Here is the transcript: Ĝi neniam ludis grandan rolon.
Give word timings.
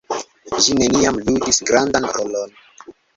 Ĝi 0.67 0.77
neniam 0.77 1.19
ludis 1.27 1.59
grandan 1.71 2.09
rolon. 2.17 2.57